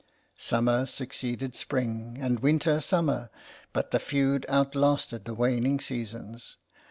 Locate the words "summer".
0.39-0.87, 2.81-3.29